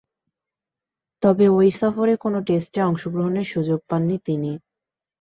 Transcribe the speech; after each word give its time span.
তবে 1.23 1.45
ঐ 1.49 1.59
সফরে 1.71 2.13
কোন 2.17 2.33
টেস্টে 2.43 2.79
অংশগ্রহণের 2.81 3.47
সুযোগ 3.47 3.79
পাননি 3.89 4.17
তিনি। 4.25 4.51